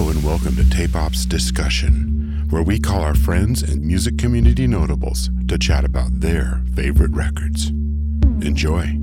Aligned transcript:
Hello 0.00 0.12
and 0.12 0.24
welcome 0.24 0.56
to 0.56 0.66
Tape 0.70 0.96
Ops 0.96 1.26
Discussion, 1.26 2.46
where 2.48 2.62
we 2.62 2.80
call 2.80 3.02
our 3.02 3.14
friends 3.14 3.62
and 3.62 3.84
music 3.84 4.16
community 4.16 4.66
notables 4.66 5.28
to 5.46 5.58
chat 5.58 5.84
about 5.84 6.20
their 6.20 6.62
favorite 6.74 7.10
records. 7.10 7.68
Enjoy. 7.68 8.96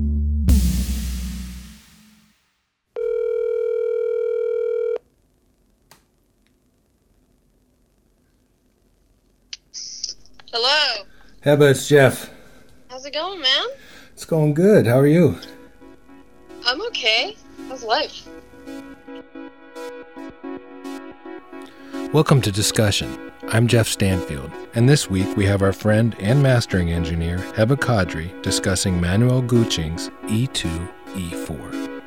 Hello. 10.52 11.04
Heba, 11.44 11.70
it's 11.70 11.86
Jeff. 11.86 12.28
How's 12.90 13.04
it 13.04 13.14
going, 13.14 13.40
man? 13.40 13.66
It's 14.14 14.24
going 14.24 14.52
good. 14.52 14.88
How 14.88 14.98
are 14.98 15.06
you? 15.06 15.38
I'm 16.66 16.82
okay. 16.88 17.36
How's 17.68 17.84
life? 17.84 18.28
Welcome 22.12 22.40
to 22.42 22.50
Discussion. 22.50 23.30
I'm 23.48 23.66
Jeff 23.66 23.86
Stanfield, 23.86 24.50
and 24.74 24.88
this 24.88 25.10
week 25.10 25.36
we 25.36 25.44
have 25.44 25.60
our 25.60 25.74
friend 25.74 26.16
and 26.20 26.42
mastering 26.42 26.90
engineer 26.90 27.36
Heba 27.38 27.76
Kadri 27.76 28.40
discussing 28.42 28.98
Manuel 28.98 29.42
Göttsching's 29.42 30.08
E 30.28 30.46
E2 30.46 30.88
E4. 31.14 32.02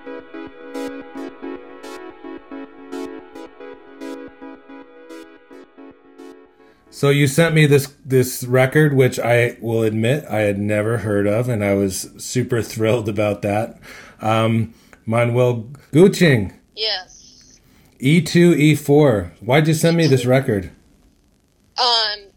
So 6.89 7.09
you 7.09 7.27
sent 7.27 7.53
me 7.53 7.66
this 7.66 7.94
this 8.03 8.44
record, 8.44 8.95
which 8.95 9.20
I 9.20 9.58
will 9.61 9.83
admit 9.83 10.25
I 10.30 10.39
had 10.39 10.58
never 10.59 10.97
heard 10.99 11.27
of, 11.27 11.47
and 11.47 11.63
I 11.63 11.75
was 11.75 12.09
super 12.17 12.61
thrilled 12.61 13.08
about 13.08 13.44
that. 13.44 13.80
Um, 14.20 14.73
Manuel 15.05 15.70
Göttsching, 15.91 16.53
Yes. 16.75 17.10
E2, 18.01 18.73
E4. 18.73 19.31
Why'd 19.41 19.67
you 19.67 19.75
send 19.75 19.95
me 19.95 20.07
this 20.07 20.25
record? 20.25 20.71
Um, 21.77 22.31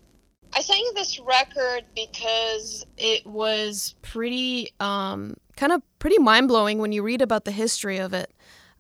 I 0.52 0.60
sent 0.60 0.78
you 0.78 0.92
this 0.94 1.18
record 1.18 1.84
because 1.94 2.84
it 2.98 3.26
was 3.26 3.94
pretty, 4.02 4.68
um, 4.78 5.36
kind 5.56 5.72
of 5.72 5.80
pretty 5.98 6.18
mind 6.18 6.48
blowing 6.48 6.78
when 6.78 6.92
you 6.92 7.02
read 7.02 7.22
about 7.22 7.46
the 7.46 7.50
history 7.50 7.96
of 7.96 8.12
it. 8.12 8.30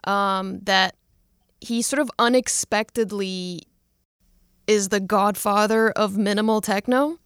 Um, 0.04 0.60
that 0.64 0.94
he 1.62 1.80
sort 1.80 2.00
of 2.00 2.10
unexpectedly 2.18 3.62
is 4.66 4.90
the 4.90 5.00
godfather 5.00 5.90
of 5.90 6.18
minimal 6.18 6.60
techno. 6.60 7.18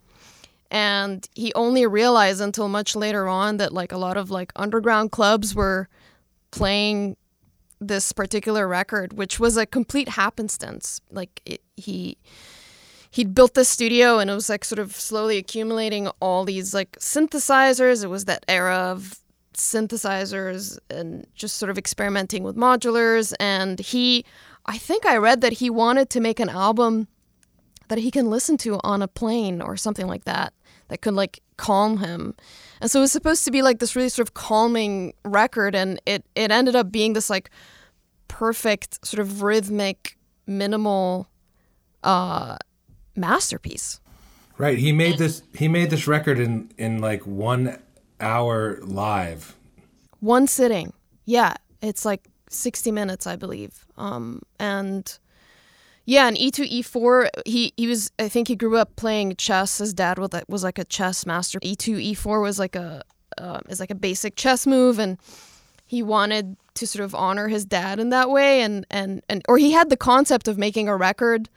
And 0.71 1.29
he 1.35 1.53
only 1.55 1.85
realized 1.85 2.41
until 2.41 2.69
much 2.69 2.95
later 2.95 3.27
on 3.27 3.57
that 3.57 3.73
like 3.73 3.91
a 3.91 3.99
lot 3.99 4.17
of 4.17 4.31
like 4.31 4.53
underground 4.55 5.11
clubs 5.11 5.53
were 5.53 5.89
playing 6.53 7.17
this 7.81 8.13
particular 8.13 8.67
record, 8.67 9.13
which 9.13 9.39
was 9.39 9.57
a 9.57 9.67
complete 9.67 10.11
happenstance. 10.11 11.01
Like 11.11 11.41
it, 11.45 11.63
he 11.77 12.19
he'd 13.11 13.35
built 13.35 13.55
this 13.55 13.69
studio 13.69 14.19
and 14.19 14.31
it 14.31 14.35
was 14.35 14.49
like 14.49 14.65
sort 14.65 14.79
of 14.79 14.95
slowly 14.95 15.39
accumulating 15.39 16.09
all 16.21 16.45
these 16.45 16.75
like 16.75 16.93
synthesizers. 16.99 18.05
It 18.05 18.09
was 18.09 18.27
that 18.27 18.45
era 18.49 18.77
of 18.77 19.21
synthesizers 19.55 20.79
and 20.91 21.27
just 21.35 21.57
sort 21.57 21.71
of 21.71 21.79
experimenting 21.79 22.43
with 22.43 22.57
modulars. 22.57 23.33
And 23.41 23.81
he, 23.81 24.25
I 24.67 24.79
think 24.79 25.07
I 25.07 25.17
read 25.17 25.41
that 25.41 25.55
he 25.55 25.71
wanted 25.71 26.11
to 26.11 26.21
make 26.21 26.39
an 26.39 26.49
album 26.49 27.09
that 27.89 27.99
he 27.99 28.11
can 28.11 28.29
listen 28.29 28.59
to 28.59 28.79
on 28.85 29.03
a 29.03 29.09
plane 29.09 29.63
or 29.63 29.77
something 29.77 30.07
like 30.07 30.25
that 30.25 30.53
that 30.89 31.03
could 31.03 31.15
like 31.15 31.41
calm 31.57 31.99
him. 31.99 32.35
And 32.81 32.91
so 32.91 33.01
it 33.01 33.03
was 33.03 33.13
supposed 33.13 33.45
to 33.45 33.51
be 33.51 33.63
like 33.63 33.79
this 33.79 33.97
really 33.97 34.09
sort 34.09 34.29
of 34.29 34.35
calming 34.35 35.15
record 35.25 35.75
and 35.75 36.01
it 36.07 36.25
it 36.35 36.51
ended 36.51 36.77
up 36.77 36.91
being 36.91 37.13
this 37.13 37.31
like 37.31 37.51
perfect 38.29 39.05
sort 39.07 39.21
of 39.21 39.43
rhythmic 39.43 40.19
minimal 40.47 41.29
uh 42.05 42.57
masterpiece. 43.17 44.01
Right. 44.57 44.79
He 44.79 44.91
made 44.93 45.19
this. 45.19 45.43
He 45.55 45.69
made 45.69 45.91
this 45.91 46.07
record 46.09 46.41
in 46.41 46.71
in 46.77 47.01
like 47.01 47.27
one 47.27 47.79
hour 48.21 48.79
live. 48.83 49.55
One 50.21 50.49
sitting. 50.49 50.93
Yeah, 51.27 51.55
it's 51.81 52.05
like 52.05 52.27
60 52.51 52.91
minutes 52.91 53.27
I 53.27 53.37
believe. 53.37 53.87
Um 53.97 54.43
and 54.59 55.19
yeah, 56.09 56.27
and 56.27 56.39
E 56.39 56.51
E2 56.51 56.81
E4 56.81 57.29
he 57.45 57.75
he 57.77 57.87
was 57.87 58.11
I 58.19 58.31
think 58.31 58.49
he 58.49 58.57
grew 58.57 58.79
up 58.79 58.97
playing 58.97 59.37
chess. 59.37 59.77
His 59.77 59.93
dad 59.93 60.19
was 60.19 60.31
was 60.49 60.65
like 60.65 60.79
a 60.79 60.85
chess 60.87 61.27
master. 61.27 61.59
E 61.63 61.77
E2 61.77 62.15
E4 62.15 62.41
was 62.41 62.59
like 62.59 62.75
a 62.75 63.03
uh, 63.37 63.61
is 63.69 63.79
like 63.79 63.91
a 63.91 63.95
basic 63.95 64.35
chess 64.35 64.67
move 64.67 64.99
and 64.99 65.19
he 65.85 66.03
wanted 66.03 66.57
to 66.77 66.87
sort 66.87 67.05
of 67.05 67.15
honor 67.15 67.49
his 67.49 67.67
dad 67.67 68.01
in 68.01 68.09
that 68.09 68.31
way 68.31 68.63
and 68.63 68.87
and 68.91 69.23
and 69.29 69.43
or 69.49 69.59
he 69.59 69.73
had 69.73 69.91
the 69.91 69.99
concept 69.99 70.49
of 70.49 70.57
making 70.57 70.89
a 70.89 70.97
record 70.97 71.51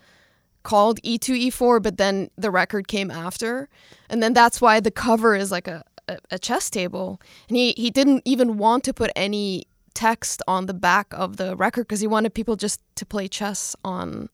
called 0.63 0.99
E 1.01 1.17
E2 1.17 1.47
E4 1.47 1.81
but 1.81 1.95
then 1.95 2.29
the 2.37 2.51
record 2.51 2.89
came 2.89 3.09
after 3.09 3.69
and 4.09 4.21
then 4.21 4.33
that's 4.33 4.59
why 4.59 4.81
the 4.81 4.91
cover 4.91 5.33
is 5.33 5.49
like 5.49 5.69
a 5.69 5.81
a, 6.09 6.17
a 6.31 6.37
chess 6.37 6.69
table 6.69 7.21
and 7.47 7.55
he 7.55 7.71
he 7.77 7.89
didn't 7.89 8.21
even 8.25 8.57
want 8.57 8.83
to 8.83 8.93
put 8.93 9.11
any 9.15 9.65
text 9.93 10.41
on 10.47 10.65
the 10.65 10.73
back 10.73 11.07
of 11.11 11.37
the 11.37 11.55
record 11.55 11.83
because 11.87 11.99
he 11.99 12.07
wanted 12.07 12.33
people 12.33 12.55
just 12.55 12.79
to 12.95 13.05
play 13.05 13.27
chess 13.27 13.75
on 13.83 14.29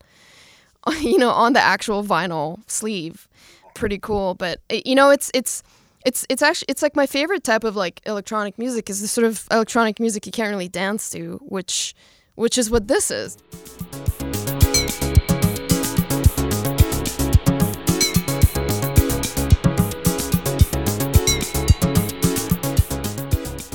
you 1.01 1.17
know 1.17 1.31
on 1.31 1.53
the 1.53 1.61
actual 1.61 2.03
vinyl 2.03 2.59
sleeve. 2.67 3.27
Pretty 3.75 3.99
cool 3.99 4.33
but 4.33 4.59
eh, 4.69 4.81
you 4.85 4.95
know 4.95 5.09
it's 5.09 5.29
it's 5.33 5.63
it's 6.05 6.25
it's 6.29 6.41
actually 6.41 6.67
it's 6.69 6.81
like 6.81 6.95
my 6.95 7.05
favorite 7.05 7.43
type 7.43 7.63
of 7.63 7.75
like 7.75 8.01
electronic 8.05 8.57
music 8.57 8.89
is 8.89 9.01
the 9.01 9.07
sort 9.07 9.25
of 9.25 9.47
electronic 9.51 9.99
music 9.99 10.25
you 10.25 10.31
can't 10.31 10.49
really 10.49 10.69
dance 10.69 11.09
to 11.09 11.39
which 11.43 11.93
which 12.35 12.57
is 12.57 12.69
what 12.69 12.87
this 12.87 13.11
is. 13.11 13.37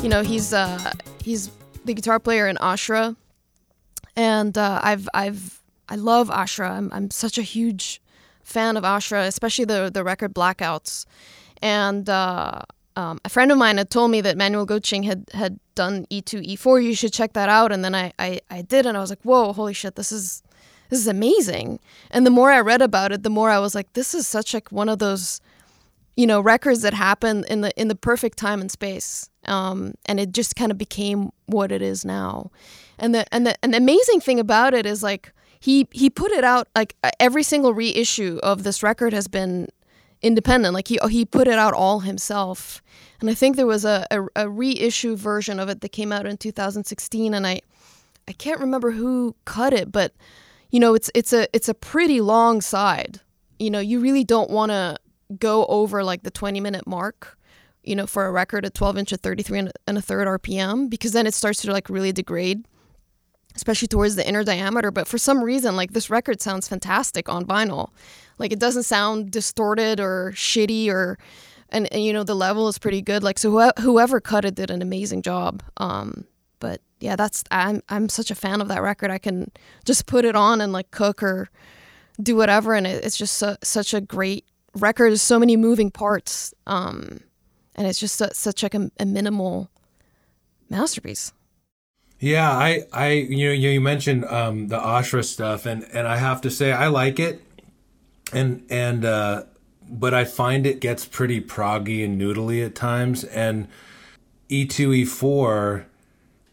You 0.03 0.09
know 0.09 0.23
he's 0.23 0.53
uh 0.53 0.93
he's 1.23 1.51
the 1.85 1.95
guitar 1.95 2.19
player 2.19 2.47
in 2.47 2.57
Ashra. 2.57 3.17
And 4.17 4.57
uh, 4.59 4.81
I've 4.83 5.09
I've 5.15 5.63
I 5.89 5.97
love 5.97 6.29
Ashra. 6.29 6.71
I'm 6.71 6.91
I'm 6.93 7.11
such 7.11 7.39
a 7.39 7.43
huge 7.43 8.01
fan 8.43 8.77
of 8.77 8.85
Ashra 8.85 9.27
especially 9.27 9.65
the 9.65 9.91
the 9.93 10.05
record 10.05 10.35
Blackouts. 10.35 11.07
And 11.61 12.09
uh, 12.09 12.63
um, 12.97 13.21
a 13.25 13.29
friend 13.29 13.53
of 13.53 13.59
mine 13.59 13.79
had 13.79 13.89
told 13.89 14.11
me 14.11 14.21
that 14.21 14.37
Manuel 14.37 14.67
Göttsching 14.67 15.05
had 15.05 15.29
had 15.33 15.59
done 15.75 16.07
E2 16.11 16.57
E4 16.57 16.85
you 16.85 16.95
should 16.95 17.13
check 17.13 17.33
that 17.33 17.49
out. 17.49 17.73
And 17.73 17.85
then 17.85 17.95
I, 17.95 18.13
I 18.19 18.41
I 18.51 18.63
did 18.63 18.87
and 18.87 18.97
I 18.97 19.01
was 19.01 19.11
like 19.11 19.23
whoa 19.23 19.53
holy 19.53 19.75
shit 19.75 19.97
this 19.97 20.13
is 20.13 20.43
this 20.91 20.99
is 20.99 21.07
amazing. 21.07 21.81
And 22.11 22.27
the 22.27 22.31
more 22.31 22.53
I 22.53 22.61
read 22.61 22.83
about 22.83 23.13
it 23.13 23.23
the 23.23 23.31
more 23.31 23.51
I 23.51 23.59
was 23.59 23.75
like 23.75 23.93
this 23.95 24.15
is 24.15 24.27
such 24.27 24.53
like 24.53 24.71
one 24.71 24.89
of 24.89 24.99
those 24.99 25.41
you 26.17 26.27
know 26.27 26.41
records 26.41 26.83
that 26.83 26.95
happen 26.95 27.45
in 27.49 27.63
the 27.63 27.81
in 27.81 27.89
the 27.89 27.95
perfect 27.95 28.39
time 28.39 28.61
and 28.61 28.71
space 28.71 29.31
um, 29.47 29.95
and 30.07 30.21
it 30.21 30.33
just 30.33 30.57
kind 30.57 30.71
of 30.71 30.79
became 30.79 31.31
what 31.47 31.73
it 31.73 31.83
is 31.83 32.05
now. 32.05 32.51
And 32.99 33.15
the 33.15 33.33
and 33.35 33.47
the 33.47 33.57
and 33.63 33.73
the 33.73 33.79
amazing 33.79 34.21
thing 34.21 34.39
about 34.39 34.75
it 34.75 34.87
is 34.87 35.03
like 35.03 35.33
he 35.61 35.89
he 35.91 36.11
put 36.11 36.31
it 36.33 36.45
out 36.45 36.69
like 36.77 36.97
every 37.19 37.43
single 37.43 37.75
reissue 37.75 38.39
of 38.43 38.63
this 38.63 38.83
record 38.83 39.13
has 39.13 39.29
been 39.29 39.69
independent. 40.21 40.75
Like 40.75 40.89
he 40.89 40.99
he 41.11 41.25
put 41.25 41.49
it 41.49 41.59
out 41.59 41.75
all 41.75 42.01
himself. 42.01 42.83
And 43.21 43.31
i 43.31 43.35
think 43.35 43.55
there 43.55 43.67
was 43.67 43.85
a, 43.85 44.05
a, 44.11 44.27
a 44.35 44.49
reissue 44.49 45.15
version 45.15 45.61
of 45.61 45.69
it 45.69 45.81
that 45.81 45.91
came 45.91 46.11
out 46.11 46.27
in 46.27 46.37
2016 46.37 47.35
and 47.35 47.47
i 47.47 47.61
i 48.27 48.33
can't 48.33 48.59
remember 48.59 48.91
who 48.91 49.37
cut 49.45 49.73
it 49.73 49.93
but 49.93 50.13
you 50.71 50.81
know 50.81 50.95
it's 50.95 51.09
it's 51.15 51.33
a 51.33 51.47
it's 51.55 51.69
a 51.69 51.75
pretty 51.75 52.21
long 52.21 52.61
side. 52.61 53.21
You 53.59 53.71
know 53.71 53.79
you 53.79 54.01
really 54.01 54.25
don't 54.25 54.51
want 54.51 54.71
to 54.71 54.99
go 55.39 55.67
over 55.67 56.05
like 56.05 56.23
the 56.23 56.31
20 56.31 56.61
minute 56.61 56.87
mark 56.87 57.39
you 57.83 57.97
know 57.97 58.07
for 58.07 58.27
a 58.27 58.33
record 58.33 58.65
at 58.65 58.75
12 58.75 58.99
inch 58.99 59.13
at 59.13 59.21
33 59.21 59.59
and, 59.59 59.99
a 59.99 60.03
third 60.03 60.29
rpm 60.29 60.89
because 60.89 61.13
then 61.13 61.27
it 61.27 61.35
starts 61.35 61.63
to 61.63 61.73
like 61.73 61.89
really 61.89 62.13
degrade 62.13 62.65
especially 63.55 63.89
towards 63.89 64.17
the 64.17 64.27
inner 64.27 64.45
diameter. 64.45 64.91
But 64.91 65.07
for 65.07 65.19
some 65.19 65.43
reason 65.43 65.77
like 65.77 65.93
this 65.93 66.11
record 66.11 66.41
sounds 66.41 66.69
fantastic 66.69 67.29
on 67.29 67.45
vinyl. 67.45 67.91
Like 68.39 68.53
it 68.53 68.59
doesn't 68.59 68.85
sound 68.85 69.31
distorted 69.31 70.01
or 70.01 70.33
shitty 70.35 70.89
or 70.89 71.19
and, 71.69 71.91
and 71.93 72.05
you 72.05 72.13
know 72.13 72.25
the 72.25 72.35
level 72.35 72.69
is 72.69 72.79
pretty 72.79 73.03
good. 73.03 73.23
Like 73.23 73.39
so 73.39 73.59
wh- 73.59 73.81
whoever 73.83 74.21
cut 74.21 74.45
it 74.45 74.55
did 74.55 74.71
an 74.71 74.83
amazing 74.83 75.23
job. 75.23 75.63
Um 75.77 76.27
but 76.59 76.81
yeah 77.01 77.17
that's 77.17 77.43
i'm 77.51 77.83
i'm 77.89 78.09
such 78.09 78.31
a 78.31 78.35
fan 78.35 78.61
of 78.61 78.69
that 78.69 78.83
record. 78.83 79.11
I 79.11 79.19
can 79.19 79.51
just 79.85 80.07
put 80.07 80.25
it 80.25 80.37
on 80.37 80.61
and 80.61 80.73
like 80.73 80.91
cook 80.91 81.23
or 81.23 81.49
do 82.23 82.37
whatever 82.37 82.75
and 82.75 82.87
it, 82.87 83.05
it's 83.05 83.17
just 83.17 83.37
su- 83.37 83.57
such 83.63 83.95
a 83.95 84.01
great 84.01 84.45
record 84.77 85.11
There's 85.11 85.23
so 85.23 85.39
many 85.39 85.57
moving 85.57 85.91
parts 85.91 86.55
um 86.67 87.21
and 87.75 87.87
it's 87.87 87.99
just 87.99 88.17
su- 88.17 88.29
such 88.33 88.63
like 88.63 88.75
a, 88.75 88.91
a 89.01 89.07
minimal 89.07 89.71
masterpiece. 90.69 91.33
Yeah, 92.19 92.51
I, 92.51 92.85
I, 92.93 93.11
you 93.11 93.49
know, 93.49 93.53
you 93.53 93.81
mentioned 93.81 94.25
um, 94.27 94.69
the 94.69 94.79
Ashra 94.79 95.25
stuff, 95.25 95.67
and 95.67 95.85
and 95.93 96.07
I 96.07 96.17
have 96.17 96.41
to 96.43 96.51
say 96.51 96.71
I 96.73 96.87
like 96.87 97.19
it, 97.19 97.43
and 98.33 98.65
and 98.71 99.05
uh, 99.05 99.45
but 99.89 100.15
I 100.15 100.25
find 100.25 100.67
it 100.67 100.81
gets 100.81 101.05
pretty 101.05 101.41
proggy 101.41 102.05
and 102.05 102.21
noodly 102.21 102.65
at 102.65 102.77
times, 102.77 103.25
and 103.25 103.67
E 104.49 104.67
two 104.67 104.93
E 104.93 105.05
four 105.05 105.87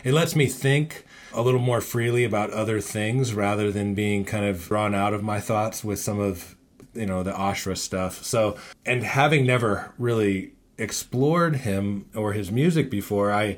It 0.04 0.14
lets 0.14 0.36
me 0.36 0.48
think 0.48 1.06
a 1.34 1.44
little 1.44 1.60
more 1.60 1.82
freely 1.82 2.24
about 2.24 2.50
other 2.50 2.82
things 2.82 3.36
rather 3.36 3.72
than 3.72 3.94
being 3.94 4.26
kind 4.26 4.46
of 4.46 4.64
drawn 4.64 4.96
out 4.96 5.14
of 5.14 5.22
my 5.22 5.40
thoughts 5.40 5.84
with 5.84 6.00
some 6.00 6.20
of 6.20 6.56
you 6.94 7.06
know 7.06 7.24
the 7.24 7.32
Ashra 7.32 7.78
stuff. 7.78 8.24
So, 8.24 8.58
and 8.86 9.04
having 9.04 9.46
never 9.46 9.94
really 9.98 10.54
explored 10.78 11.58
him 11.58 12.10
or 12.16 12.34
his 12.34 12.52
music 12.52 12.90
before, 12.90 13.32
I 13.32 13.58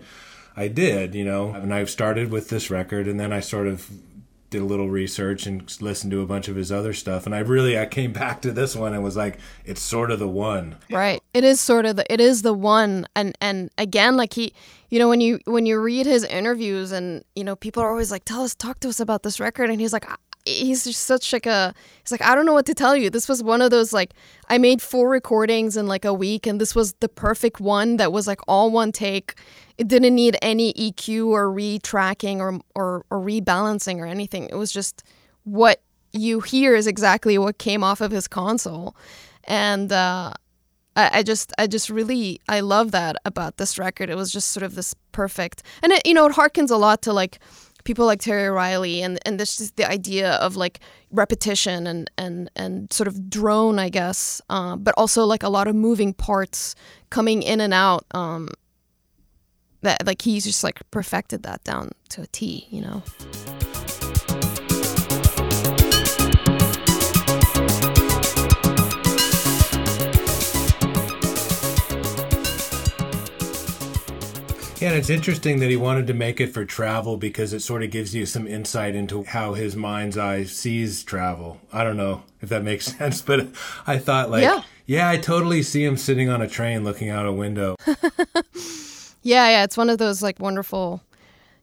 I 0.56 0.68
did, 0.68 1.16
you 1.16 1.24
know, 1.24 1.52
and 1.52 1.74
I've 1.74 1.90
started 1.90 2.32
with 2.32 2.50
this 2.50 2.70
record, 2.70 3.08
and 3.08 3.20
then 3.20 3.32
I 3.32 3.40
sort 3.40 3.68
of 3.68 3.90
did 4.52 4.62
a 4.62 4.66
little 4.66 4.90
research 4.90 5.48
and 5.48 5.82
listened 5.82 6.12
to 6.12 6.22
a 6.22 6.26
bunch 6.26 6.50
of 6.50 6.58
his 6.58 6.74
other 6.74 6.94
stuff. 6.94 7.26
And 7.26 7.34
i 7.34 7.40
really 7.40 7.80
i 7.80 7.86
came 7.86 8.14
back 8.24 8.42
to 8.42 8.52
this 8.52 8.76
one 8.76 8.94
and 8.94 9.02
was 9.02 9.18
like 9.18 9.40
it's 9.66 9.82
sort 9.82 10.12
of 10.12 10.20
the 10.20 10.28
one. 10.28 10.76
Right. 10.92 11.24
It 11.34 11.44
is 11.44 11.60
sort 11.60 11.86
of 11.86 11.96
the 11.96 12.14
it 12.14 12.20
is 12.20 12.44
the 12.44 12.54
one. 12.54 13.08
And 13.16 13.36
and 13.42 13.72
again 13.78 14.18
like 14.18 14.34
he 14.34 14.54
you 14.90 15.00
know 15.00 15.10
when 15.10 15.22
you 15.22 15.40
when 15.46 15.66
you 15.66 15.80
read 15.80 16.06
his 16.06 16.26
interviews 16.26 16.92
and 16.92 17.24
you 17.36 17.44
know 17.44 17.56
people 17.56 17.82
are 17.82 17.90
always 17.90 18.12
like 18.12 18.26
tell 18.26 18.44
us 18.44 18.54
talk 18.54 18.82
to 18.82 18.90
us 18.90 19.00
about 19.00 19.24
this 19.24 19.40
record. 19.40 19.70
And 19.70 19.80
he's 19.80 19.94
like 19.94 20.06
he's 20.46 20.84
just 20.84 21.04
such 21.04 21.34
like 21.34 21.46
a 21.46 21.74
he's 22.04 22.12
like 22.12 22.22
i 22.22 22.34
don't 22.34 22.46
know 22.46 22.54
what 22.54 22.66
to 22.66 22.74
tell 22.74 22.96
you. 22.96 23.10
This 23.10 23.30
was 23.30 23.44
one 23.44 23.62
of 23.62 23.72
those 23.72 23.94
like 23.94 24.14
i 24.50 24.58
made 24.58 24.82
four 24.82 25.10
recordings 25.10 25.78
in 25.78 25.88
like 25.88 26.06
a 26.06 26.14
week 26.14 26.48
and 26.48 26.60
this 26.60 26.76
was 26.76 26.94
the 26.94 27.10
perfect 27.10 27.60
one 27.60 27.98
that 27.98 28.12
was 28.12 28.28
like 28.28 28.40
all 28.48 28.72
one 28.72 28.92
take. 28.92 29.36
It 29.78 29.88
didn't 29.88 30.16
need 30.16 30.38
any 30.42 30.74
eq 30.74 31.26
or 31.26 31.48
retracking 31.48 32.38
or 32.40 32.60
or, 32.76 33.06
or 33.10 33.20
rebalancing 33.20 34.00
or 34.00 34.06
anything. 34.06 34.50
It 34.50 34.56
was 34.56 34.72
just 34.72 35.04
what 35.44 35.82
you 36.14 36.42
hear 36.42 36.76
is 36.76 36.88
exactly 36.88 37.38
what 37.38 37.58
came 37.58 37.84
off 37.84 38.02
of 38.02 38.12
his 38.12 38.28
console. 38.28 38.96
And 39.46 39.92
uh 39.92 40.34
I, 40.96 41.20
I 41.20 41.24
just 41.24 41.54
I 41.58 41.68
just 41.68 41.90
really 41.90 42.42
I 42.50 42.60
love 42.60 42.92
that 42.92 43.16
about 43.26 43.58
this 43.58 43.78
record. 43.78 44.10
It 44.10 44.16
was 44.16 44.32
just 44.32 44.52
sort 44.52 44.64
of 44.64 44.76
this 44.76 44.94
perfect 45.12 45.64
and 45.84 45.92
it 45.92 46.06
you 46.06 46.14
know 46.14 46.26
it 46.26 46.34
harkens 46.34 46.72
a 46.72 46.76
lot 46.76 47.02
to 47.04 47.14
like 47.14 47.40
people 47.84 48.06
like 48.06 48.20
Terry 48.20 48.50
Riley 48.50 49.02
and 49.02 49.20
and 49.26 49.40
this 49.40 49.60
is 49.60 49.72
the 49.72 49.90
idea 49.90 50.34
of 50.34 50.56
like 50.56 50.80
repetition 51.12 51.88
and 51.88 52.10
and 52.18 52.50
and 52.56 52.92
sort 52.92 53.08
of 53.08 53.30
drone, 53.30 53.80
I 53.80 53.90
guess, 53.90 54.42
uh, 54.50 54.76
but 54.76 54.94
also 54.98 55.26
like 55.26 55.44
a 55.44 55.50
lot 55.50 55.68
of 55.68 55.76
moving 55.76 56.14
parts 56.14 56.76
coming 57.10 57.44
in 57.44 57.62
and 57.62 57.74
out. 57.74 58.06
Um, 58.12 58.50
that 59.82 60.06
like 60.06 60.22
he's 60.22 60.44
just 60.44 60.64
like 60.64 60.80
perfected 60.92 61.44
that 61.44 61.64
down 61.64 61.92
to 62.10 62.22
a 62.22 62.28
T, 62.28 62.68
you 62.70 62.82
know. 62.82 63.04
Yeah, 74.82 74.90
and 74.90 74.98
it's 74.98 75.12
interesting 75.12 75.60
that 75.60 75.70
he 75.70 75.76
wanted 75.76 76.08
to 76.08 76.16
make 76.16 76.42
it 76.42 76.48
for 76.48 76.66
travel 76.66 77.16
because 77.16 77.54
it 77.54 77.60
sort 77.60 77.84
of 77.84 77.92
gives 77.92 78.16
you 78.16 78.26
some 78.26 78.48
insight 78.48 78.96
into 78.96 79.24
how 79.24 79.54
his 79.54 79.76
mind's 79.76 80.18
eye 80.18 80.46
sees 80.46 81.04
travel. 81.04 81.62
I 81.72 81.84
don't 81.84 81.98
know 81.98 82.24
if 82.42 82.50
that 82.50 82.64
makes 82.64 82.86
sense, 82.98 83.22
but 83.22 83.48
I 83.86 84.00
thought 84.00 84.32
like, 84.32 84.42
yeah, 84.42 84.64
yeah 84.88 85.08
I 85.08 85.18
totally 85.18 85.62
see 85.62 85.84
him 85.84 85.98
sitting 85.98 86.30
on 86.30 86.42
a 86.42 86.48
train 86.48 86.84
looking 86.84 87.10
out 87.10 87.28
a 87.28 87.32
window. 87.32 87.76
yeah, 89.22 89.50
yeah, 89.50 89.64
it's 89.64 89.78
one 89.78 89.92
of 89.92 90.00
those 90.00 90.24
like 90.24 90.40
wonderful, 90.40 91.04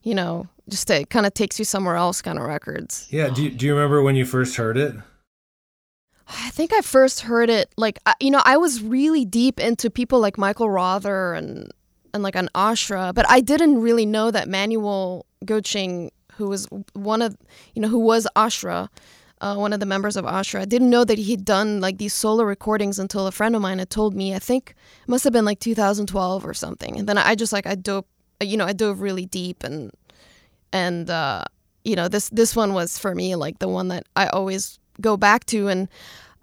you 0.04 0.14
know, 0.14 0.46
just 0.68 0.88
it 0.88 1.10
kind 1.10 1.26
of 1.26 1.34
takes 1.34 1.58
you 1.58 1.64
somewhere 1.64 1.96
else 1.96 2.22
kind 2.22 2.38
of 2.38 2.44
records. 2.44 3.08
Yeah, 3.10 3.30
do 3.30 3.42
you, 3.42 3.50
do 3.50 3.66
you 3.66 3.74
remember 3.74 4.00
when 4.00 4.14
you 4.14 4.26
first 4.26 4.54
heard 4.54 4.76
it? 4.76 4.94
I 6.28 6.50
think 6.50 6.72
I 6.72 6.82
first 6.82 7.22
heard 7.22 7.50
it 7.50 7.72
like 7.76 7.98
you 8.20 8.30
know 8.30 8.42
I 8.44 8.58
was 8.58 8.82
really 8.82 9.24
deep 9.24 9.58
into 9.58 9.90
people 9.90 10.20
like 10.20 10.36
Michael 10.36 10.68
Rother 10.68 11.32
and 11.32 11.72
and 12.14 12.22
like 12.22 12.36
an 12.36 12.48
ashra, 12.54 13.14
but 13.14 13.28
I 13.28 13.40
didn't 13.40 13.80
really 13.80 14.06
know 14.06 14.30
that 14.30 14.48
Manuel 14.48 15.26
Göttsching, 15.44 16.10
who 16.34 16.48
was 16.48 16.66
one 16.94 17.22
of, 17.22 17.36
you 17.74 17.82
know, 17.82 17.88
who 17.88 17.98
was 17.98 18.26
ashra, 18.36 18.88
uh, 19.40 19.54
one 19.54 19.72
of 19.72 19.80
the 19.80 19.86
members 19.86 20.16
of 20.16 20.24
ashra, 20.24 20.60
I 20.60 20.64
didn't 20.64 20.90
know 20.90 21.04
that 21.04 21.18
he'd 21.18 21.44
done 21.44 21.80
like 21.80 21.98
these 21.98 22.14
solo 22.14 22.44
recordings 22.44 22.98
until 22.98 23.26
a 23.26 23.32
friend 23.32 23.54
of 23.54 23.62
mine 23.62 23.78
had 23.78 23.90
told 23.90 24.14
me. 24.14 24.34
I 24.34 24.38
think 24.38 24.74
must 25.06 25.24
have 25.24 25.32
been 25.32 25.44
like 25.44 25.60
2012 25.60 26.44
or 26.44 26.54
something, 26.54 26.98
and 26.98 27.08
then 27.08 27.18
I 27.18 27.34
just 27.34 27.52
like 27.52 27.66
I 27.66 27.74
dove, 27.74 28.04
you 28.40 28.56
know, 28.56 28.66
I 28.66 28.72
dove 28.72 29.00
really 29.00 29.26
deep 29.26 29.62
and 29.62 29.92
and 30.72 31.08
uh, 31.08 31.44
you 31.84 31.96
know 31.96 32.08
this 32.08 32.28
this 32.30 32.54
one 32.54 32.74
was 32.74 32.98
for 32.98 33.14
me 33.14 33.34
like 33.36 33.58
the 33.58 33.68
one 33.68 33.88
that 33.88 34.04
I 34.16 34.26
always 34.28 34.78
go 35.00 35.16
back 35.16 35.46
to 35.46 35.68
and 35.68 35.88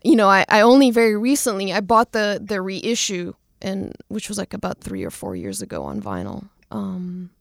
you 0.04 0.16
know 0.16 0.28
I, 0.28 0.46
I 0.50 0.62
only 0.62 0.92
very 0.92 1.18
recently 1.18 1.74
I 1.74 1.82
bought 1.82 2.12
the 2.14 2.42
the 2.44 2.62
reissue 2.62 3.34
and 3.66 3.94
which 4.10 4.30
was 4.30 4.38
like 4.38 4.54
about 4.54 4.80
three 4.80 5.04
or 5.04 5.10
four 5.10 5.36
years 5.36 5.62
ago 5.62 5.84
on 5.84 6.00
vinyl. 6.00 6.48
Um, 6.70 7.32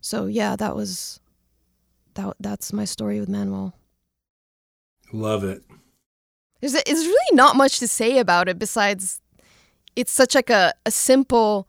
so 0.00 0.24
yeah, 0.26 0.56
that 0.56 0.74
was 0.74 1.20
that. 2.14 2.34
That's 2.40 2.72
my 2.72 2.86
story 2.86 3.20
with 3.20 3.28
Manuel. 3.28 3.74
Love 5.12 5.44
it. 5.44 5.62
There's 6.60 6.72
there's 6.72 7.06
really 7.06 7.36
not 7.36 7.56
much 7.56 7.78
to 7.80 7.86
say 7.86 8.18
about 8.18 8.48
it 8.48 8.58
besides 8.58 9.20
it's 9.96 10.10
such 10.12 10.34
like 10.34 10.50
a, 10.50 10.72
a 10.86 10.90
simple, 10.90 11.68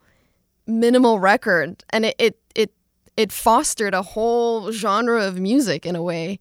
minimal 0.66 1.20
record, 1.20 1.84
and 1.90 2.06
it, 2.06 2.16
it 2.18 2.40
it 2.56 2.72
it 3.18 3.32
fostered 3.34 3.94
a 3.94 4.02
whole 4.02 4.72
genre 4.72 5.22
of 5.22 5.38
music 5.38 5.86
in 5.86 5.98
a 5.98 6.02
way. 6.02 6.40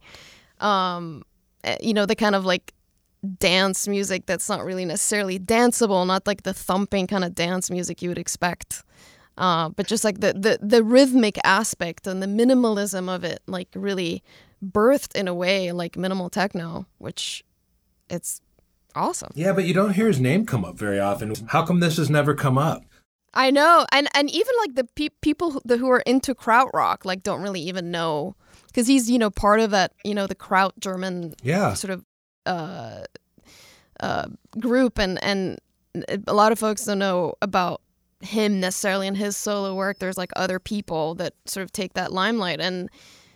Um, 0.61 1.23
eh, 1.65 1.75
you 1.81 1.93
know, 1.93 2.05
the 2.05 2.15
kind 2.15 2.33
of 2.33 2.45
like 2.45 2.73
dance 3.25 3.87
music 3.87 4.25
that's 4.25 4.49
not 4.49 4.63
really 4.63 4.85
necessarily 4.85 5.39
danceable, 5.39 6.05
not 6.05 6.27
like 6.27 6.43
the 6.43 6.53
thumping 6.53 7.07
kind 7.07 7.23
of 7.23 7.35
dance 7.35 7.69
music 7.69 8.01
you 8.01 8.09
would 8.09 8.17
expect. 8.17 8.83
Uh, 9.37 9.69
but 9.69 9.85
just 9.85 10.03
like 10.03 10.21
the, 10.21 10.33
the 10.33 10.59
the 10.61 10.83
rhythmic 10.83 11.37
aspect 11.43 12.07
and 12.07 12.23
the 12.23 12.27
minimalism 12.27 13.13
of 13.13 13.23
it, 13.23 13.41
like 13.47 13.67
really 13.75 14.23
birthed 14.63 15.15
in 15.15 15.27
a 15.27 15.33
way 15.33 15.71
like 15.71 15.97
minimal 15.97 16.29
techno, 16.29 16.85
which 16.99 17.43
it's 18.09 18.41
awesome. 18.95 19.31
Yeah, 19.35 19.51
but 19.51 19.65
you 19.65 19.73
don't 19.73 19.93
hear 19.93 20.07
his 20.07 20.21
name 20.21 20.45
come 20.45 20.63
up 20.63 20.77
very 20.77 20.99
often. 20.99 21.33
How 21.47 21.65
come 21.65 21.81
this 21.81 21.97
has 21.97 22.09
never 22.09 22.33
come 22.33 22.57
up? 22.57 22.83
I 23.33 23.51
know, 23.51 23.85
and 23.91 24.07
and 24.15 24.29
even 24.29 24.53
like 24.59 24.75
the 24.75 24.85
pe- 24.95 25.15
people 25.21 25.51
who, 25.51 25.61
the, 25.65 25.77
who 25.77 25.89
are 25.89 25.99
into 26.05 26.33
krautrock 26.33 27.03
like 27.03 27.21
don't 27.21 27.41
really 27.41 27.61
even 27.61 27.91
know 27.91 28.35
because 28.67 28.87
he's 28.87 29.09
you 29.09 29.19
know 29.19 29.29
part 29.29 29.59
of 29.59 29.71
that 29.71 29.91
you 30.05 30.15
know 30.15 30.27
the 30.27 30.35
kraut 30.35 30.79
German 30.79 31.33
yeah 31.43 31.73
sort 31.73 31.91
of 31.91 32.05
uh, 32.45 33.03
uh, 33.99 34.27
group, 34.59 34.97
and 34.99 35.21
and 35.23 35.57
a 36.27 36.33
lot 36.33 36.51
of 36.51 36.59
folks 36.59 36.85
don't 36.85 36.99
know 36.99 37.33
about 37.41 37.81
him 38.21 38.59
necessarily 38.59 39.07
in 39.07 39.15
his 39.15 39.37
solo 39.37 39.75
work. 39.75 39.99
There's 39.99 40.17
like 40.17 40.31
other 40.35 40.59
people 40.59 41.15
that 41.15 41.33
sort 41.45 41.63
of 41.63 41.71
take 41.71 41.93
that 41.93 42.11
limelight, 42.11 42.59
and 42.59 42.89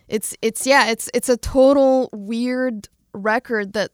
it's 0.08 0.36
it's 0.42 0.66
yeah, 0.66 0.90
it's 0.90 1.10
it's 1.14 1.30
a 1.30 1.38
total 1.38 2.10
weird 2.12 2.88
record 3.14 3.74
that 3.74 3.92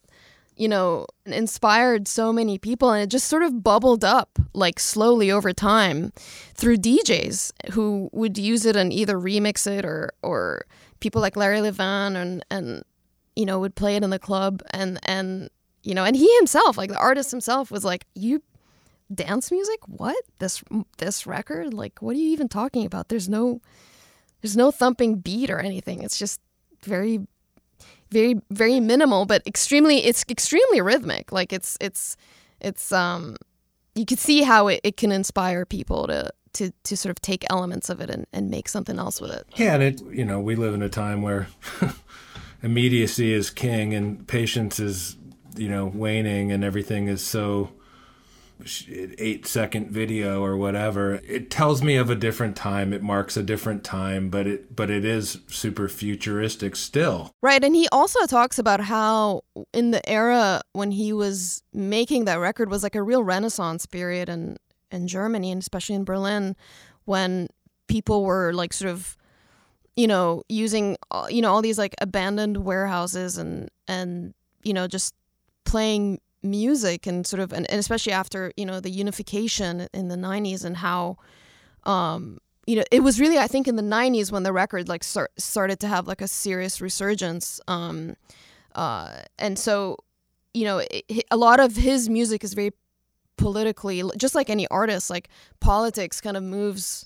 you 0.56 0.68
know 0.68 1.06
inspired 1.26 2.08
so 2.08 2.32
many 2.32 2.58
people 2.58 2.92
and 2.92 3.04
it 3.04 3.10
just 3.10 3.28
sort 3.28 3.44
of 3.44 3.64
bubbled 3.64 4.04
up 4.04 4.40
like 4.54 4.80
slowly 4.80 5.30
over 5.32 5.52
time 5.52 6.12
through 6.54 6.78
DJs 6.78 7.52
who 7.72 8.10
would 8.14 8.38
use 8.38 8.66
it 8.66 8.76
and 8.76 8.94
either 8.94 9.18
remix 9.18 9.68
it 9.68 9.86
or 9.86 10.14
or 10.22 10.66
people 11.00 11.22
like 11.22 11.36
Larry 11.36 11.60
Levan 11.60 12.16
and 12.16 12.46
and 12.50 12.84
you 13.36 13.46
know, 13.46 13.60
would 13.60 13.76
play 13.76 13.96
it 13.96 14.04
in 14.04 14.10
the 14.10 14.20
club 14.20 14.62
and 14.72 15.00
and 15.04 15.50
you 15.84 15.94
know, 15.94 16.04
and 16.04 16.16
he 16.16 16.34
himself, 16.38 16.78
like 16.78 16.90
the 16.90 16.98
artist 16.98 17.30
himself 17.30 17.70
was 17.70 17.86
like, 17.86 18.06
"You 18.16 18.42
dance 19.14 19.52
music? 19.52 19.80
What? 19.88 20.18
This 20.40 20.64
this 20.98 21.28
record? 21.28 21.74
Like 21.74 22.02
what 22.02 22.16
are 22.16 22.20
you 22.20 22.30
even 22.30 22.48
talking 22.48 22.86
about? 22.86 23.10
There's 23.10 23.30
no 23.30 23.62
there's 24.42 24.58
no 24.58 24.72
thumping 24.72 25.16
beat 25.18 25.50
or 25.50 25.60
anything. 25.60 26.04
It's 26.04 26.18
just 26.18 26.40
very 26.84 27.20
very 28.12 28.40
very 28.52 28.80
minimal 28.80 29.26
but 29.26 29.46
extremely 29.48 30.06
it's 30.06 30.26
extremely 30.30 30.82
rhythmic. 30.82 31.32
Like 31.32 31.54
it's 31.54 31.78
it's 31.80 32.18
it's 32.60 32.92
um 32.92 33.36
you 33.94 34.06
can 34.06 34.18
see 34.18 34.42
how 34.42 34.68
it, 34.68 34.82
it 34.84 34.98
can 34.98 35.12
inspire 35.12 35.66
people 35.66 36.08
to 36.08 36.32
to 36.54 36.72
to 36.84 36.98
sort 36.98 37.12
of 37.12 37.22
take 37.22 37.46
elements 37.50 37.90
of 37.90 38.00
it 38.02 38.10
and, 38.10 38.26
and 38.34 38.50
make 38.50 38.70
something 38.70 38.98
else 38.98 39.22
with 39.22 39.32
it. 39.32 39.46
Yeah, 39.56 39.76
and 39.76 39.84
it 39.84 40.02
you 40.12 40.26
know, 40.26 40.40
we 40.40 40.56
live 40.56 40.74
in 40.74 40.82
a 40.82 40.90
time 40.90 41.22
where 41.22 41.48
immediacy 42.62 43.34
is 43.34 43.50
king 43.50 43.94
and 43.94 44.28
patience 44.28 44.80
is 44.80 45.18
you 45.56 45.70
know 45.70 45.86
waning 45.86 46.52
and 46.52 46.64
everything 46.64 47.08
is 47.08 47.22
so 47.22 47.70
eight 48.88 49.46
second 49.46 49.92
video 49.92 50.42
or 50.42 50.56
whatever. 50.56 51.16
It 51.28 51.52
tells 51.52 51.84
me 51.84 51.98
of 51.98 52.10
a 52.10 52.16
different 52.16 52.56
time. 52.56 52.94
It 52.94 53.04
marks 53.04 53.36
a 53.36 53.44
different 53.44 53.84
time 53.84 54.30
but 54.30 54.48
it 54.48 54.76
but 54.76 54.90
it 54.90 55.04
is 55.04 55.40
super 55.48 55.88
futuristic 55.88 56.76
still. 56.76 57.32
Right 57.42 57.64
and 57.64 57.76
he 57.76 57.88
also 57.92 58.26
talks 58.26 58.58
about 58.58 58.82
how 58.82 59.42
in 59.74 59.92
the 59.92 60.08
era 60.10 60.62
when 60.74 60.92
he 60.92 61.14
was 61.14 61.64
making 61.74 62.26
that 62.26 62.40
record 62.40 62.70
was 62.70 62.84
like 62.84 62.96
a 62.96 63.04
real 63.04 63.24
renaissance 63.24 63.86
period 63.86 64.30
in 64.30 64.58
in 64.92 65.08
germany 65.08 65.52
and 65.52 65.62
especially 65.62 65.96
in 65.96 66.04
berlin 66.04 66.56
when 67.06 67.48
people 67.88 68.24
were 68.24 68.54
like 68.54 68.72
sort 68.72 68.92
of 68.92 69.18
you 69.96 70.08
know, 70.08 70.44
using 70.50 70.98
uh, 71.12 71.28
you 71.30 71.42
know 71.42 71.52
all 71.52 71.62
these 71.62 71.78
like 71.78 71.96
abandoned 72.02 72.58
warehouses 72.58 73.38
and 73.38 73.70
and 73.88 74.34
you 74.64 74.74
know 74.74 74.88
just 74.88 75.14
playing 75.64 76.20
music 76.44 77.08
and 77.08 77.26
sort 77.26 77.40
of 77.40 77.52
and, 77.52 77.70
and 77.72 77.80
especially 77.80 78.12
after 78.12 78.52
you 78.56 78.66
know 78.66 78.80
the 78.80 78.90
unification 78.90 79.88
in 79.94 80.10
the 80.10 80.16
90s 80.16 80.64
and 80.64 80.78
how 80.78 81.18
um 81.86 82.38
you 82.68 82.76
know, 82.76 82.84
it 82.92 83.02
was 83.02 83.20
really 83.20 83.38
I 83.38 83.48
think 83.48 83.68
in 83.68 83.76
the 83.76 83.84
'90s 83.84 84.32
when 84.32 84.44
the 84.44 84.54
record 84.54 84.90
like 84.90 85.04
start, 85.04 85.32
started 85.38 85.80
to 85.82 85.88
have 85.88 86.08
like 86.08 86.22
a 86.22 86.28
serious 86.28 86.82
resurgence. 86.82 87.62
Um, 87.68 88.16
uh, 88.74 89.20
and 89.38 89.58
so, 89.58 89.98
you 90.54 90.66
know, 90.66 90.80
it, 90.80 91.26
a 91.32 91.38
lot 91.38 91.60
of 91.60 91.76
his 91.76 92.10
music 92.10 92.44
is 92.44 92.54
very 92.54 92.72
politically, 93.38 94.04
just 94.18 94.34
like 94.34 94.50
any 94.50 94.68
artist. 94.70 95.10
Like 95.10 95.30
politics 95.60 96.20
kind 96.22 96.36
of 96.36 96.44
moves, 96.44 97.06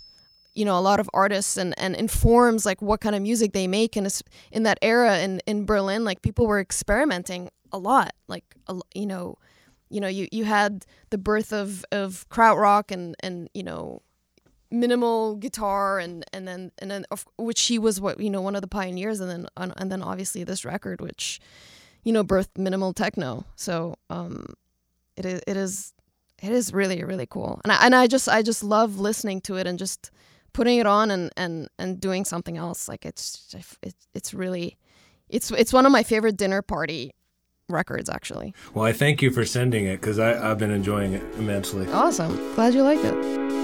you 0.55 0.65
know, 0.65 0.77
a 0.77 0.81
lot 0.81 0.99
of 0.99 1.09
artists 1.13 1.57
and 1.57 1.77
and 1.77 1.95
informs 1.95 2.65
like 2.65 2.81
what 2.81 3.01
kind 3.01 3.15
of 3.15 3.21
music 3.21 3.53
they 3.53 3.67
make. 3.67 3.95
And 3.95 4.21
in 4.51 4.63
that 4.63 4.79
era 4.81 5.19
in 5.19 5.41
in 5.45 5.65
Berlin, 5.65 6.03
like 6.03 6.21
people 6.21 6.47
were 6.47 6.59
experimenting 6.59 7.49
a 7.71 7.77
lot. 7.77 8.13
Like 8.27 8.43
you 8.93 9.05
know, 9.05 9.37
you 9.89 10.01
know, 10.01 10.07
you 10.07 10.27
you 10.31 10.45
had 10.45 10.85
the 11.09 11.17
birth 11.17 11.53
of 11.53 11.85
of 11.91 12.27
krautrock 12.29 12.91
and 12.91 13.15
and 13.21 13.49
you 13.53 13.63
know 13.63 14.01
minimal 14.71 15.35
guitar 15.35 15.99
and 15.99 16.23
and 16.31 16.47
then 16.47 16.71
and 16.79 16.91
then 16.91 17.05
of, 17.11 17.25
which 17.37 17.65
he 17.65 17.79
was 17.79 17.99
what 17.99 18.19
you 18.19 18.29
know 18.29 18.41
one 18.41 18.55
of 18.55 18.61
the 18.61 18.67
pioneers 18.67 19.19
and 19.19 19.29
then 19.29 19.47
and 19.57 19.91
then 19.91 20.03
obviously 20.03 20.43
this 20.43 20.63
record 20.63 21.01
which 21.01 21.39
you 22.03 22.13
know 22.13 22.23
birthed 22.23 22.55
minimal 22.57 22.93
techno 22.93 23.43
so 23.55 23.95
um 24.09 24.45
it 25.17 25.25
is 25.25 25.41
it 25.47 25.57
is 25.57 25.93
it 26.41 26.51
is 26.51 26.71
really 26.71 27.03
really 27.03 27.25
cool 27.25 27.59
and 27.63 27.73
I, 27.73 27.85
and 27.85 27.95
I 27.95 28.05
just 28.05 28.29
I 28.29 28.43
just 28.43 28.63
love 28.63 28.99
listening 28.99 29.41
to 29.41 29.55
it 29.55 29.65
and 29.65 29.79
just 29.79 30.11
putting 30.53 30.77
it 30.79 30.85
on 30.85 31.11
and 31.11 31.31
and 31.37 31.69
and 31.77 31.99
doing 31.99 32.25
something 32.25 32.57
else 32.57 32.87
like 32.87 33.05
it's 33.05 33.53
it's 33.83 34.07
it's 34.13 34.33
really 34.33 34.77
it's 35.29 35.51
it's 35.51 35.73
one 35.73 35.85
of 35.85 35.91
my 35.91 36.03
favorite 36.03 36.37
dinner 36.37 36.61
party 36.61 37.13
records 37.69 38.09
actually. 38.09 38.53
Well 38.73 38.85
i 38.85 38.93
thank 38.93 39.21
you 39.21 39.31
for 39.31 39.45
sending 39.45 39.85
it 39.85 40.01
because 40.01 40.19
i've 40.19 40.57
been 40.57 40.71
enjoying 40.71 41.13
it 41.13 41.23
immensely. 41.37 41.87
Awesome. 41.91 42.35
Glad 42.55 42.73
you 42.73 42.83
like 42.83 42.99
it 43.03 43.58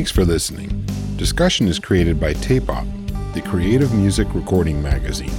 Thanks 0.00 0.10
for 0.10 0.24
listening. 0.24 0.86
Discussion 1.18 1.68
is 1.68 1.78
created 1.78 2.18
by 2.18 2.32
Tape 2.32 2.70
Op, 2.70 2.86
the 3.34 3.42
creative 3.42 3.92
music 3.92 4.26
recording 4.32 4.82
magazine. 4.82 5.34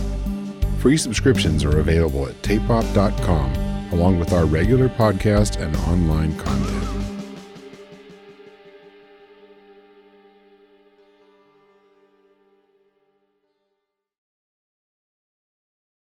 Free 0.77 0.97
subscriptions 0.97 1.63
are 1.63 1.79
available 1.79 2.27
at 2.27 2.39
tapeop.com, 2.43 3.55
along 3.91 4.19
with 4.19 4.33
our 4.33 4.45
regular 4.45 4.87
podcast 4.87 5.59
and 5.59 5.75
online 5.77 6.37
content. 6.37 6.80